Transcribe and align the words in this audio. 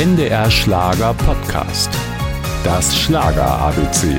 NDR 0.00 0.50
Schlager 0.50 1.12
Podcast. 1.12 1.90
Das 2.64 2.98
Schlager 2.98 3.44
ABC. 3.44 4.18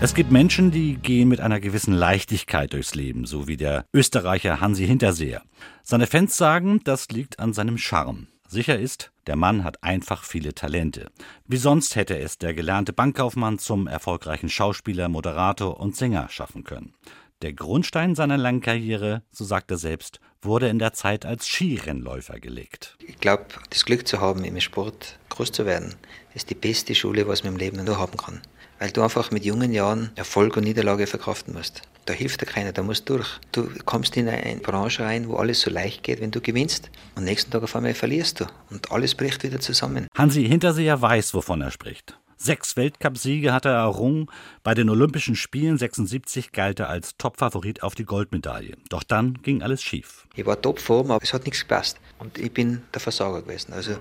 Es 0.00 0.14
gibt 0.14 0.30
Menschen, 0.30 0.70
die 0.70 0.94
gehen 0.94 1.28
mit 1.28 1.40
einer 1.40 1.58
gewissen 1.58 1.92
Leichtigkeit 1.92 2.72
durchs 2.72 2.94
Leben, 2.94 3.24
so 3.24 3.48
wie 3.48 3.56
der 3.56 3.84
Österreicher 3.92 4.60
Hansi 4.60 4.86
Hinterseher. 4.86 5.42
Seine 5.82 6.06
Fans 6.06 6.36
sagen, 6.36 6.78
das 6.84 7.08
liegt 7.08 7.40
an 7.40 7.52
seinem 7.52 7.78
Charme. 7.78 8.28
Sicher 8.46 8.78
ist, 8.78 9.10
der 9.26 9.34
Mann 9.34 9.64
hat 9.64 9.82
einfach 9.82 10.22
viele 10.22 10.54
Talente. 10.54 11.08
Wie 11.48 11.56
sonst 11.56 11.96
hätte 11.96 12.16
es 12.16 12.38
der 12.38 12.54
gelernte 12.54 12.92
Bankkaufmann 12.92 13.58
zum 13.58 13.88
erfolgreichen 13.88 14.50
Schauspieler, 14.50 15.08
Moderator 15.08 15.80
und 15.80 15.96
Sänger 15.96 16.28
schaffen 16.28 16.62
können. 16.62 16.94
Der 17.42 17.54
Grundstein 17.54 18.14
seiner 18.14 18.36
langen 18.36 18.60
Karriere, 18.60 19.22
so 19.32 19.44
sagt 19.44 19.72
er 19.72 19.78
selbst, 19.78 20.20
wurde 20.42 20.68
in 20.68 20.78
der 20.78 20.92
Zeit 20.92 21.26
als 21.26 21.46
Skirennläufer 21.46 22.40
gelegt. 22.40 22.96
Ich 23.06 23.18
glaube, 23.18 23.46
das 23.70 23.84
Glück 23.84 24.06
zu 24.06 24.20
haben, 24.20 24.44
im 24.44 24.60
Sport 24.60 25.18
groß 25.28 25.52
zu 25.52 25.66
werden, 25.66 25.94
ist 26.34 26.50
die 26.50 26.54
beste 26.54 26.94
Schule, 26.94 27.26
was 27.28 27.44
man 27.44 27.54
im 27.54 27.58
Leben 27.58 27.84
nur 27.84 27.98
haben 27.98 28.16
kann. 28.16 28.40
Weil 28.78 28.90
du 28.90 29.02
einfach 29.02 29.30
mit 29.30 29.44
jungen 29.44 29.72
Jahren 29.72 30.10
Erfolg 30.16 30.56
und 30.56 30.64
Niederlage 30.64 31.06
verkraften 31.06 31.52
musst. 31.52 31.82
Da 32.06 32.14
hilft 32.14 32.40
dir 32.40 32.46
keiner, 32.46 32.72
da 32.72 32.82
musst 32.82 33.08
du 33.08 33.18
durch. 33.18 33.38
Du 33.52 33.68
kommst 33.84 34.16
in 34.16 34.28
eine 34.28 34.60
Branche 34.60 35.04
rein, 35.04 35.28
wo 35.28 35.36
alles 35.36 35.60
so 35.60 35.70
leicht 35.70 36.02
geht, 36.02 36.20
wenn 36.20 36.30
du 36.30 36.40
gewinnst. 36.40 36.90
Und 37.14 37.24
nächsten 37.24 37.50
Tag 37.50 37.62
auf 37.62 37.76
einmal 37.76 37.94
verlierst 37.94 38.40
du. 38.40 38.46
Und 38.70 38.90
alles 38.90 39.14
bricht 39.14 39.42
wieder 39.42 39.60
zusammen. 39.60 40.06
Hansi 40.16 40.44
Hinterseher 40.44 41.00
weiß, 41.00 41.34
wovon 41.34 41.60
er 41.60 41.70
spricht. 41.70 42.18
Sechs 42.42 42.74
Weltcupsiege 42.74 43.52
hat 43.52 43.66
er 43.66 43.72
errungen. 43.72 44.26
Bei 44.62 44.72
den 44.72 44.88
Olympischen 44.88 45.36
Spielen 45.36 45.76
76 45.76 46.52
galt 46.52 46.80
er 46.80 46.88
als 46.88 47.18
Topfavorit 47.18 47.82
auf 47.82 47.94
die 47.94 48.06
Goldmedaille. 48.06 48.78
Doch 48.88 49.02
dann 49.02 49.42
ging 49.42 49.62
alles 49.62 49.82
schief. 49.82 50.26
Ich 50.34 50.46
war 50.46 50.58
topform, 50.58 51.10
aber 51.10 51.22
es 51.22 51.34
hat 51.34 51.44
nichts 51.44 51.60
gepasst. 51.60 51.98
Und 52.18 52.38
ich 52.38 52.50
bin 52.50 52.80
der 52.94 53.02
Versager 53.02 53.42
gewesen. 53.42 53.74
Also 53.74 53.96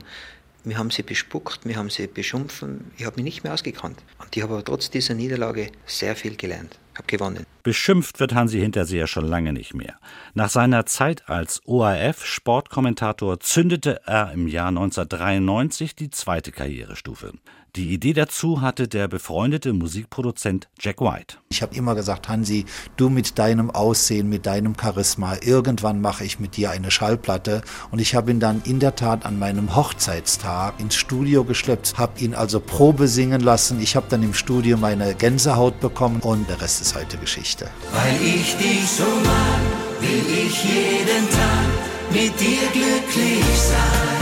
wir 0.63 0.77
haben 0.77 0.89
sie 0.89 1.03
bespuckt, 1.03 1.65
wir 1.65 1.75
haben 1.75 1.89
sie 1.89 2.07
beschumpfen. 2.07 2.91
Ich 2.97 3.05
habe 3.05 3.17
mich 3.17 3.25
nicht 3.25 3.43
mehr 3.43 3.53
ausgekannt. 3.53 4.01
Und 4.19 4.37
ich 4.37 4.41
habe 4.41 4.53
aber 4.53 4.63
trotz 4.63 4.89
dieser 4.89 5.15
Niederlage 5.15 5.73
sehr 5.85 6.15
viel 6.15 6.37
gelernt. 6.37 6.79
Ich 6.93 6.99
habe 6.99 7.07
gewonnen. 7.07 7.45
Beschimpft 7.63 8.21
wird 8.21 8.33
Hansi 8.33 8.59
Hinterseher 8.59 9.07
schon 9.07 9.25
lange 9.25 9.51
nicht 9.51 9.73
mehr. 9.73 9.95
Nach 10.33 10.49
seiner 10.49 10.85
Zeit 10.85 11.27
als 11.27 11.61
ORF-Sportkommentator 11.65 13.41
zündete 13.41 14.01
er 14.05 14.31
im 14.31 14.47
Jahr 14.47 14.69
1993 14.69 15.95
die 15.95 16.09
zweite 16.09 16.53
Karrierestufe. 16.53 17.33
Die 17.75 17.93
Idee 17.93 18.13
dazu 18.13 18.61
hatte 18.61 18.87
der 18.87 19.07
befreundete 19.07 19.73
Musikproduzent 19.73 20.69
Jack 20.79 21.01
White. 21.01 21.37
Ich 21.49 21.61
habe 21.61 21.75
immer 21.75 21.93
gesagt, 21.93 22.27
Hansi, 22.27 22.65
du 22.97 23.09
mit 23.09 23.37
deinem 23.37 23.69
Aussehen, 23.69 24.27
mit 24.27 24.47
deinem 24.47 24.73
Charisma, 24.79 25.35
irgendwann 25.41 26.01
mache 26.01 26.23
ich 26.23 26.39
mit 26.39 26.57
dir 26.57 26.71
eine 26.71 26.89
Schallplatte. 26.89 27.61
Und 27.91 27.99
ich 27.99 28.15
habe 28.15 28.31
ihn 28.31 28.39
dann 28.39 28.63
in 28.65 28.79
der 28.79 28.95
Tat 28.95 29.23
an 29.23 29.37
meinem 29.37 29.75
Hochzeitstag 29.75 30.79
ins 30.79 30.95
Studio 30.95 31.43
geschleppt, 31.43 31.93
habe 31.97 32.19
ihn 32.19 32.33
also 32.33 32.59
Probe 32.59 33.07
singen 33.07 33.41
lassen. 33.41 33.79
Ich 33.81 33.95
habe 33.95 34.07
dann 34.09 34.23
im 34.23 34.33
Studio 34.33 34.75
meine 34.75 35.13
Gänsehaut 35.13 35.79
bekommen 35.79 36.21
und 36.21 36.49
der 36.49 36.59
Rest 36.61 36.81
ist 36.81 36.95
heute 36.95 37.17
Geschichte. 37.17 37.69
Weil 37.93 38.15
ich 38.21 38.55
dich 38.57 38.89
so 38.89 39.03
mag, 39.03 40.01
will 40.01 40.47
ich 40.47 40.63
jeden 40.63 41.29
Tag 41.29 41.89
mit 42.11 42.39
dir 42.39 42.67
glücklich 42.73 43.45
sein. 43.59 44.18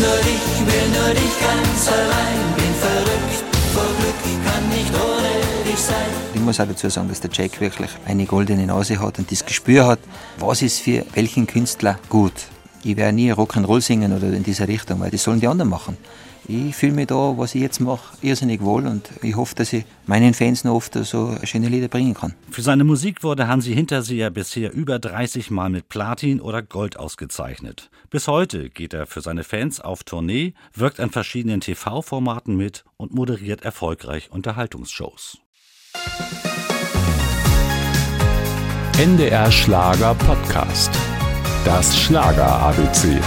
Nur 0.00 0.16
dich, 0.28 0.46
will 0.68 0.88
nur 0.96 1.10
dich 1.14 1.34
ganz 1.40 1.88
allein. 1.88 2.38
Bin 2.56 2.74
verrückt 2.86 3.38
vor 3.74 3.90
Glück, 3.98 4.20
kann 4.46 4.68
nicht 4.68 4.92
ohne 4.94 5.70
dich 5.70 5.78
sein. 5.78 6.10
Ich 6.34 6.40
muss 6.40 6.60
auch 6.60 6.66
dazu 6.66 6.88
sagen, 6.88 7.08
dass 7.08 7.20
der 7.20 7.30
Jack 7.32 7.60
wirklich 7.60 7.90
eine 8.06 8.24
goldene 8.24 8.66
Nase 8.66 9.00
hat 9.00 9.18
und 9.18 9.30
das 9.30 9.44
Gespür 9.44 9.86
hat, 9.86 10.00
was 10.38 10.62
ist 10.62 10.80
für 10.80 11.04
welchen 11.14 11.46
Künstler 11.46 11.98
gut. 12.08 12.32
Ich 12.84 12.96
werde 12.96 13.14
nie 13.14 13.32
Rock'n'Roll 13.32 13.80
singen 13.80 14.12
oder 14.16 14.32
in 14.32 14.44
dieser 14.44 14.68
Richtung, 14.68 15.00
weil 15.00 15.10
das 15.10 15.24
sollen 15.24 15.40
die 15.40 15.48
anderen 15.48 15.70
machen. 15.70 15.96
Ich 16.50 16.74
fühle 16.76 16.92
mich 16.92 17.08
da, 17.08 17.36
was 17.36 17.54
ich 17.54 17.60
jetzt 17.60 17.78
mache, 17.78 18.16
irrsinnig 18.22 18.62
wohl 18.62 18.86
und 18.86 19.10
ich 19.20 19.36
hoffe, 19.36 19.54
dass 19.54 19.70
ich 19.74 19.84
meinen 20.06 20.32
Fans 20.32 20.64
noch 20.64 20.72
oft 20.72 20.94
so 20.94 21.36
schöne 21.44 21.68
Lieder 21.68 21.88
bringen 21.88 22.14
kann. 22.14 22.32
Für 22.50 22.62
seine 22.62 22.84
Musik 22.84 23.22
wurde 23.22 23.48
Hansi 23.48 23.74
Hinterseher 23.74 24.30
bisher 24.30 24.72
über 24.72 24.98
30 24.98 25.50
Mal 25.50 25.68
mit 25.68 25.90
Platin 25.90 26.40
oder 26.40 26.62
Gold 26.62 26.98
ausgezeichnet. 26.98 27.90
Bis 28.08 28.28
heute 28.28 28.70
geht 28.70 28.94
er 28.94 29.06
für 29.06 29.20
seine 29.20 29.44
Fans 29.44 29.82
auf 29.82 30.04
Tournee, 30.04 30.54
wirkt 30.72 31.00
an 31.00 31.10
verschiedenen 31.10 31.60
TV-Formaten 31.60 32.56
mit 32.56 32.84
und 32.96 33.12
moderiert 33.12 33.60
erfolgreich 33.62 34.30
Unterhaltungsshows. 34.30 35.36
NDR 38.96 39.52
Schlager 39.52 40.14
Podcast. 40.14 40.90
Das 41.66 41.94
Schlager 42.00 42.48
ABC. 42.48 43.20